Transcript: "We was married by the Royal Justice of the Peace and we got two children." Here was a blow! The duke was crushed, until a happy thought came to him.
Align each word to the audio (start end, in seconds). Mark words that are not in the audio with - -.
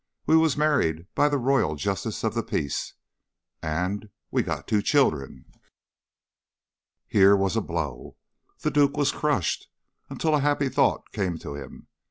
"We 0.25 0.35
was 0.35 0.57
married 0.57 1.05
by 1.13 1.29
the 1.29 1.37
Royal 1.37 1.75
Justice 1.75 2.23
of 2.23 2.33
the 2.33 2.41
Peace 2.41 2.95
and 3.61 4.09
we 4.31 4.41
got 4.41 4.67
two 4.67 4.81
children." 4.81 5.45
Here 7.07 7.35
was 7.35 7.55
a 7.55 7.61
blow! 7.61 8.17
The 8.61 8.71
duke 8.71 8.97
was 8.97 9.11
crushed, 9.11 9.67
until 10.09 10.33
a 10.33 10.39
happy 10.39 10.69
thought 10.69 11.11
came 11.11 11.37
to 11.37 11.53
him. 11.53 11.85